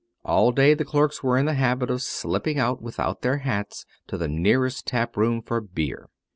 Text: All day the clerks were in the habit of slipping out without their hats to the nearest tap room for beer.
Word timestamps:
All 0.25 0.51
day 0.51 0.73
the 0.73 0.83
clerks 0.83 1.21
were 1.21 1.37
in 1.37 1.45
the 1.45 1.53
habit 1.53 1.91
of 1.91 2.01
slipping 2.01 2.57
out 2.57 2.81
without 2.81 3.21
their 3.21 3.37
hats 3.37 3.85
to 4.07 4.17
the 4.17 4.27
nearest 4.27 4.87
tap 4.87 5.15
room 5.15 5.43
for 5.43 5.61
beer. 5.61 6.09